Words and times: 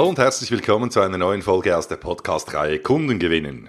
Hallo 0.00 0.08
und 0.08 0.18
herzlich 0.18 0.50
willkommen 0.50 0.90
zu 0.90 1.00
einer 1.00 1.18
neuen 1.18 1.42
Folge 1.42 1.76
aus 1.76 1.86
der 1.86 1.96
Podcast-Reihe 1.96 2.78
Kunden 2.78 3.18
gewinnen. 3.18 3.68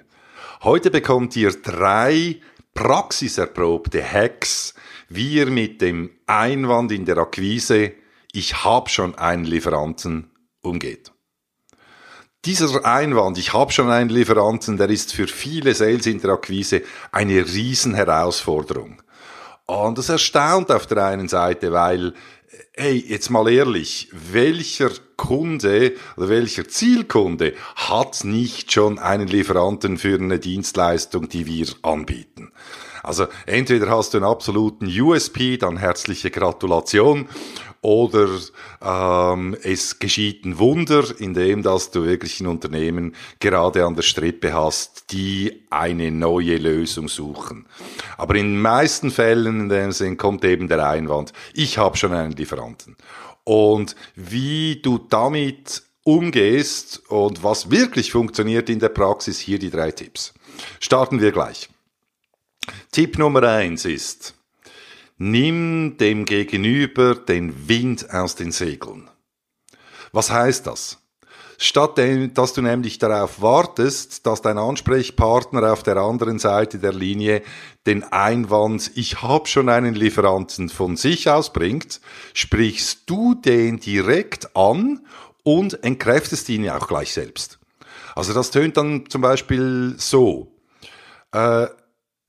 Heute 0.63 0.89
bekommt 0.89 1.35
ihr 1.35 1.51
drei 1.51 2.39
praxiserprobte 2.73 4.01
Hacks, 4.01 4.73
wie 5.09 5.33
ihr 5.33 5.47
mit 5.47 5.81
dem 5.81 6.09
Einwand 6.27 6.93
in 6.93 7.03
der 7.03 7.17
Akquise, 7.17 7.91
ich 8.31 8.63
habe 8.63 8.89
schon 8.89 9.13
einen 9.15 9.43
Lieferanten, 9.43 10.31
umgeht. 10.61 11.11
Dieser 12.45 12.85
Einwand, 12.85 13.37
ich 13.37 13.51
habe 13.51 13.73
schon 13.73 13.89
einen 13.89 14.09
Lieferanten, 14.09 14.77
der 14.77 14.89
ist 14.89 15.13
für 15.13 15.27
viele 15.27 15.75
Sales 15.75 16.05
in 16.05 16.21
der 16.21 16.31
Akquise 16.31 16.83
eine 17.11 17.45
Riesenherausforderung. 17.45 19.01
Und 19.65 19.97
das 19.97 20.07
erstaunt 20.07 20.71
auf 20.71 20.87
der 20.87 21.05
einen 21.05 21.27
Seite, 21.27 21.73
weil 21.73 22.13
hey, 22.73 23.03
jetzt 23.07 23.29
mal 23.29 23.49
ehrlich, 23.49 24.09
welcher 24.11 24.91
Kunde 25.17 25.93
oder 26.17 26.29
welcher 26.29 26.67
Zielkunde 26.67 27.53
hat 27.75 28.23
nicht 28.23 28.71
schon 28.71 28.99
einen 28.99 29.27
Lieferanten 29.27 29.97
für 29.97 30.15
eine 30.15 30.39
Dienstleistung, 30.39 31.29
die 31.29 31.45
wir 31.45 31.67
anbieten? 31.81 32.51
Also 33.03 33.27
entweder 33.45 33.89
hast 33.89 34.13
du 34.13 34.19
einen 34.19 34.27
absoluten 34.27 34.87
USP, 34.87 35.57
dann 35.57 35.77
herzliche 35.77 36.29
Gratulation, 36.29 37.27
oder 37.81 38.29
ähm, 38.81 39.57
es 39.63 39.97
geschieht 39.97 40.45
ein 40.45 40.59
Wunder, 40.59 41.03
indem 41.19 41.63
dass 41.63 41.89
du 41.91 42.03
wirklich 42.03 42.39
ein 42.39 42.47
Unternehmen 42.47 43.15
gerade 43.39 43.85
an 43.85 43.95
der 43.95 44.03
Strippe 44.03 44.53
hast, 44.53 45.11
die 45.11 45.63
eine 45.71 46.11
neue 46.11 46.57
Lösung 46.57 47.07
suchen. 47.07 47.65
Aber 48.17 48.35
in 48.35 48.53
den 48.53 48.61
meisten 48.61 49.09
Fällen 49.09 49.61
in 49.61 49.69
dem 49.69 49.91
Sinn 49.91 50.17
kommt 50.17 50.45
eben 50.45 50.67
der 50.67 50.87
Einwand, 50.87 51.33
ich 51.53 51.77
habe 51.79 51.97
schon 51.97 52.13
einen 52.13 52.33
Lieferanten. 52.33 52.95
Und 53.43 53.95
wie 54.15 54.79
du 54.81 54.99
damit 54.99 55.83
umgehst 56.03 57.01
und 57.09 57.43
was 57.43 57.71
wirklich 57.71 58.11
funktioniert 58.11 58.69
in 58.69 58.79
der 58.79 58.89
Praxis, 58.89 59.39
hier 59.39 59.59
die 59.59 59.69
drei 59.69 59.91
Tipps. 59.91 60.33
Starten 60.79 61.19
wir 61.19 61.31
gleich. 61.31 61.69
Tipp 62.91 63.17
Nummer 63.17 63.43
eins 63.43 63.85
ist, 63.85 64.35
nimm 65.21 65.97
dem 65.97 66.25
Gegenüber 66.25 67.13
den 67.13 67.69
Wind 67.69 68.11
aus 68.11 68.35
den 68.35 68.51
Segeln. 68.51 69.07
Was 70.11 70.31
heißt 70.31 70.65
das? 70.65 70.97
Statt 71.59 71.99
dass 72.33 72.53
du 72.53 72.63
nämlich 72.63 72.97
darauf 72.97 73.39
wartest, 73.39 74.25
dass 74.25 74.41
dein 74.41 74.57
Ansprechpartner 74.57 75.71
auf 75.71 75.83
der 75.83 75.97
anderen 75.97 76.39
Seite 76.39 76.79
der 76.79 76.93
Linie 76.93 77.43
den 77.85 78.03
Einwand, 78.03 78.89
ich 78.95 79.21
habe 79.21 79.47
schon 79.47 79.69
einen 79.69 79.93
Lieferanten 79.93 80.69
von 80.69 80.97
sich 80.97 81.29
aus 81.29 81.53
bringt, 81.53 82.01
sprichst 82.33 83.03
du 83.05 83.35
den 83.35 83.79
direkt 83.79 84.55
an 84.55 85.05
und 85.43 85.83
entkräftest 85.83 86.49
ihn 86.49 86.67
auch 86.67 86.87
gleich 86.87 87.13
selbst. 87.13 87.59
Also 88.15 88.33
das 88.33 88.49
tönt 88.49 88.75
dann 88.75 89.07
zum 89.07 89.21
Beispiel 89.21 89.93
so. 89.99 90.51
Äh, 91.31 91.67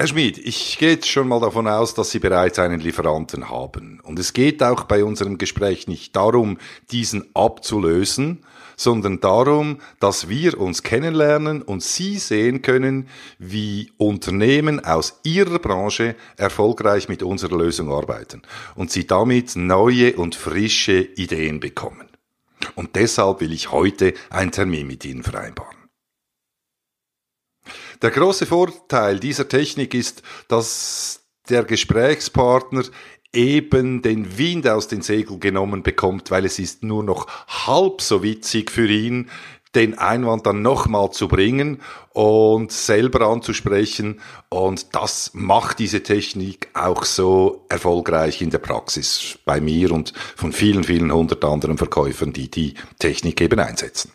Herr 0.03 0.08
Schmid, 0.08 0.36
ich 0.39 0.78
gehe 0.78 0.95
jetzt 0.95 1.06
schon 1.06 1.28
mal 1.28 1.39
davon 1.39 1.69
aus, 1.69 1.95
dass 1.95 2.11
Sie 2.11 2.19
bereits 2.19 2.58
einen 2.58 2.81
Lieferanten 2.81 3.50
haben. 3.50 4.00
Und 4.03 4.19
es 4.19 4.33
geht 4.33 4.61
auch 4.61 4.83
bei 4.83 5.05
unserem 5.05 5.39
Gespräch 5.39 5.86
nicht 5.86 6.17
darum, 6.17 6.58
diesen 6.91 7.27
abzulösen, 7.36 8.45
sondern 8.77 9.20
darum, 9.20 9.78
dass 10.00 10.28
wir 10.28 10.58
uns 10.61 10.83
kennenlernen 10.83 11.62
und 11.62 11.84
Sie 11.84 12.19
sehen 12.19 12.62
können, 12.62 13.06
wie 13.39 13.92
Unternehmen 13.97 14.84
aus 14.84 15.20
Ihrer 15.23 15.61
Branche 15.61 16.17
erfolgreich 16.36 17.08
mit 17.08 17.23
unserer 17.23 17.56
Lösung 17.56 17.89
arbeiten 17.92 18.42
und 18.75 18.91
Sie 18.91 19.06
damit 19.06 19.55
neue 19.55 20.17
und 20.17 20.34
frische 20.34 20.98
Ideen 20.98 21.61
bekommen. 21.61 22.08
Und 22.75 22.97
deshalb 22.97 23.41
will 23.41 23.53
ich 23.53 23.70
heute 23.70 24.14
einen 24.30 24.50
Termin 24.50 24.89
mit 24.89 25.05
Ihnen 25.05 25.23
vereinbaren. 25.23 25.81
Der 28.02 28.11
große 28.11 28.46
Vorteil 28.46 29.20
dieser 29.20 29.48
Technik 29.48 29.95
ist, 29.95 30.23
dass 30.48 31.20
der 31.48 31.63
Gesprächspartner 31.63 32.83
eben 33.33 34.02
den 34.02 34.36
Wind 34.36 34.67
aus 34.68 34.89
den 34.89 35.02
Segeln 35.02 35.39
genommen 35.39 35.85
bekommt, 35.85 36.30
weil 36.33 36.45
es 36.45 36.58
ist 36.58 36.83
nur 36.83 37.05
noch 37.05 37.29
halb 37.46 38.02
so 38.02 38.23
witzig 38.23 38.70
für 38.73 38.89
ihn, 38.89 39.30
den 39.74 39.96
Einwand 39.96 40.45
dann 40.46 40.61
nochmal 40.61 41.13
zu 41.13 41.29
bringen 41.29 41.80
und 42.11 42.73
selber 42.73 43.27
anzusprechen. 43.27 44.20
Und 44.51 44.95
das 44.95 45.30
macht 45.33 45.79
diese 45.79 46.02
Technik 46.02 46.69
auch 46.74 47.05
so 47.05 47.64
erfolgreich 47.70 48.42
in 48.42 48.51
der 48.51 48.58
Praxis 48.58 49.39
bei 49.46 49.61
mir 49.61 49.92
und 49.92 50.13
von 50.36 50.52
vielen, 50.52 50.84
vielen 50.84 51.13
hundert 51.13 51.45
anderen 51.45 51.79
Verkäufern, 51.79 52.33
die 52.33 52.51
die 52.51 52.74
Technik 52.98 53.40
eben 53.40 53.61
einsetzen. 53.61 54.13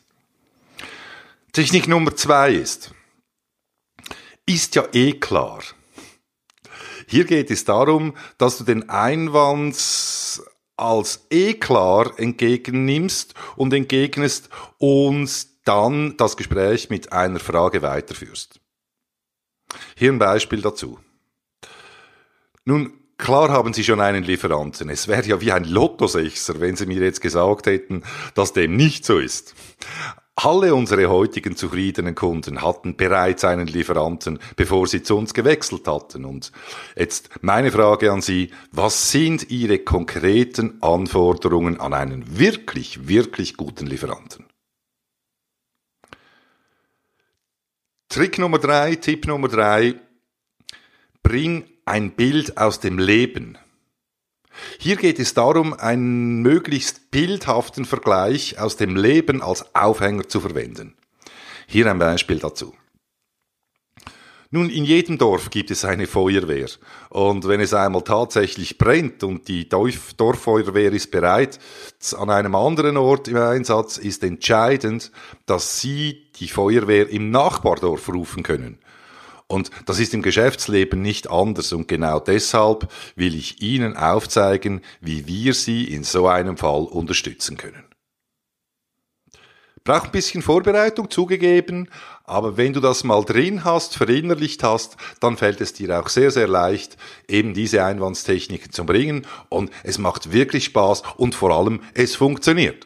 Technik 1.54 1.88
Nummer 1.88 2.16
zwei 2.16 2.52
ist, 2.52 2.92
ist 4.47 4.75
ja 4.75 4.88
eh 4.94 5.13
klar. 5.13 5.62
Hier 7.08 7.25
geht 7.25 7.52
es 7.52 7.63
darum, 7.63 8.16
dass 8.38 8.58
du 8.58 8.63
den 8.63 8.90
Einwand 8.90 9.75
als 10.75 11.25
eh 11.30 11.53
klar 11.53 12.18
entgegennimmst 12.18 13.34
und 13.56 13.74
entgegnest 13.74 14.50
und 14.78 15.30
dann 15.68 16.18
das 16.18 16.38
Gespräch 16.38 16.90
mit 16.90 17.12
einer 17.12 17.40
Frage 17.40 17.81
weiterführst. 17.81 18.59
Hier 19.96 20.12
ein 20.12 20.19
Beispiel 20.19 20.62
dazu. 20.62 21.00
Nun, 22.63 22.94
klar 23.18 23.50
haben 23.50 23.74
Sie 23.74 23.84
schon 23.84 24.00
einen 24.00 24.24
Lieferanten. 24.24 24.90
Es 24.90 25.07
wäre 25.07 25.25
ja 25.25 25.41
wie 25.41 25.52
ein 25.52 25.66
Lottosechser, 25.66 26.59
wenn 26.59 26.75
Sie 26.75 26.86
mir 26.86 27.02
jetzt 27.02 27.22
gesagt 27.22 27.66
hätten, 27.66 28.03
dass 28.36 28.53
dem 28.53 28.75
nicht 28.75 29.06
so 29.06 29.18
ist. 29.18 29.56
Alle 30.40 30.75
unsere 30.75 31.09
heutigen 31.09 31.56
zufriedenen 31.56 32.14
Kunden 32.14 32.62
hatten 32.62 32.96
bereits 32.96 33.44
einen 33.44 33.66
Lieferanten, 33.66 34.38
bevor 34.56 34.86
sie 34.86 35.02
zu 35.02 35.18
uns 35.18 35.34
gewechselt 35.34 35.88
hatten. 35.88 36.25
Und 36.25 36.52
jetzt 36.96 37.31
meine 37.42 37.72
Frage 37.72 38.12
an 38.12 38.22
Sie, 38.22 38.52
was 38.72 39.09
sind 39.09 39.50
Ihre 39.50 39.80
konkreten 39.80 40.80
Anforderungen 40.84 41.80
an 41.80 41.96
einen 41.96 42.38
wirklich, 42.38 43.08
wirklich 43.08 43.58
guten 43.58 43.88
Lieferanten? 43.88 44.46
Trick 48.08 48.38
Nummer 48.38 48.59
drei, 48.59 48.96
Tipp 48.96 49.25
Nummer 49.25 49.48
drei, 49.48 49.96
bring 51.24 51.68
ein 51.86 52.12
Bild 52.12 52.59
aus 52.59 52.80
dem 52.80 53.00
Leben 53.00 53.58
hier 54.79 54.95
geht 54.95 55.19
es 55.19 55.34
darum, 55.34 55.73
einen 55.73 56.41
möglichst 56.41 57.12
bildhaften 57.12 57.85
Vergleich 57.85 58.59
aus 58.59 58.78
dem 58.78 58.95
Leben 58.95 59.41
als 59.41 59.75
Aufhänger 59.75 60.28
zu 60.28 60.40
verwenden. 60.40 60.95
Hier 61.68 61.90
ein 61.90 62.00
Beispiel 62.00 62.40
dazu. 62.40 62.73
Nun, 64.50 64.69
in 64.69 64.85
jedem 64.85 65.18
Dorf 65.18 65.50
gibt 65.50 65.72
es 65.72 65.84
eine 65.84 66.07
Feuerwehr. 66.07 66.69
Und 67.09 67.47
wenn 67.50 67.59
es 67.59 67.73
einmal 67.73 68.03
tatsächlich 68.03 68.78
brennt 68.78 69.22
und 69.23 69.50
die 69.50 69.68
Dorffeuerwehr 69.68 70.94
ist 70.94 71.12
bereit, 71.12 71.59
an 72.18 72.29
einem 72.29 72.56
anderen 72.56 72.95
Ort 72.95 73.28
im 73.28 73.35
Einsatz, 73.35 73.97
ist 73.97 74.24
entscheidend, 74.24 75.12
dass 75.45 75.81
Sie 75.81 76.31
die 76.39 76.47
Feuerwehr 76.47 77.09
im 77.09 77.29
Nachbardorf 77.29 78.07
rufen 78.07 78.44
können. 78.44 78.79
Und 79.47 79.72
das 79.85 80.00
ist 80.00 80.13
im 80.13 80.22
Geschäftsleben 80.22 81.02
nicht 81.02 81.30
anders 81.30 81.72
und 81.72 81.88
genau 81.88 82.19
deshalb 82.19 82.91
will 83.16 83.34
ich 83.34 83.62
Ihnen 83.62 83.96
aufzeigen, 83.96 84.81
wie 85.00 85.25
wir 85.25 85.53
Sie 85.53 85.85
in 85.85 86.03
so 86.03 86.28
einem 86.28 86.58
Fall 86.58 86.84
unterstützen 86.84 87.56
können. 87.56 87.84
Braucht 89.86 90.07
ein 90.07 90.12
bisschen 90.12 90.41
Vorbereitung 90.41 91.09
zugegeben, 91.09 91.88
aber 92.25 92.57
wenn 92.57 92.74
du 92.74 92.81
das 92.81 93.06
mal 93.06 93.24
drin 93.24 93.63
hast, 93.63 93.96
verinnerlicht 93.96 94.62
hast, 94.62 94.97
dann 95.22 95.38
fällt 95.38 95.62
es 95.62 95.72
dir 95.72 95.97
auch 95.97 96.09
sehr, 96.09 96.30
sehr 96.30 96.50
leicht, 96.50 96.97
eben 97.30 97.53
diese 97.53 97.86
Einwandstechniken 97.86 98.74
zu 98.74 98.86
bringen 98.86 99.25
und 99.47 99.72
es 99.84 99.98
macht 99.98 100.33
wirklich 100.33 100.66
Spaß 100.66 101.04
und 101.16 101.36
vor 101.36 101.51
allem 101.51 101.80
es 101.94 102.18
funktioniert. 102.18 102.86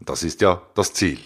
Das 0.00 0.24
ist 0.24 0.40
ja 0.40 0.62
das 0.74 0.92
Ziel. 0.94 1.20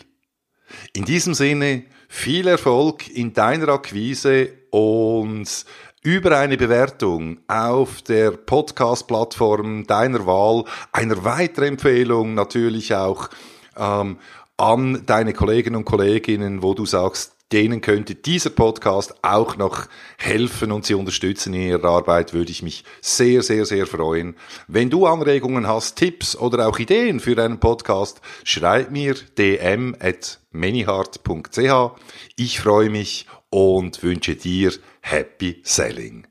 In 0.93 1.05
diesem 1.05 1.35
Sinne 1.35 1.85
viel 2.09 2.47
Erfolg 2.47 3.09
in 3.09 3.33
deiner 3.33 3.69
Akquise 3.69 4.51
und 4.71 5.65
über 6.03 6.39
eine 6.39 6.57
Bewertung 6.57 7.39
auf 7.49 8.03
der 8.03 8.31
Podcast-Plattform 8.31 9.87
deiner 9.87 10.25
Wahl, 10.27 10.65
einer 10.93 11.25
weiteren 11.25 11.69
Empfehlung 11.69 12.35
natürlich 12.35 12.95
auch 12.95 13.29
ähm, 13.77 14.19
an 14.57 15.05
deine 15.05 15.33
Kolleginnen 15.33 15.77
und 15.77 15.85
Kolleginnen, 15.85 16.63
wo 16.63 16.75
du 16.75 16.87
sagst, 16.87 17.36
denen 17.53 17.81
könnte 17.81 18.15
dieser 18.15 18.51
Podcast 18.51 19.15
auch 19.23 19.57
noch 19.57 19.87
helfen 20.19 20.73
und 20.73 20.85
sie 20.85 20.95
unterstützen 20.95 21.55
in 21.55 21.69
ihrer 21.69 21.85
Arbeit, 21.85 22.35
würde 22.35 22.51
ich 22.51 22.63
mich 22.63 22.85
sehr, 23.01 23.43
sehr, 23.43 23.65
sehr 23.65 23.87
freuen. 23.87 24.37
Wenn 24.67 24.91
du 24.91 25.07
Anregungen 25.07 25.67
hast, 25.67 25.97
Tipps 25.97 26.37
oder 26.37 26.69
auch 26.69 26.79
Ideen 26.79 27.21
für 27.21 27.43
einen 27.43 27.61
Podcast, 27.61 28.21
schreib 28.45 28.91
mir 28.91 29.15
dm 29.39 29.95
at 30.01 30.41
manyheart.ch. 30.51 32.01
Ich 32.37 32.61
freue 32.61 32.91
mich 32.91 33.27
und 33.51 34.03
wünsche 34.03 34.35
dir 34.35 34.73
Happy 35.01 35.61
Selling. 35.63 36.27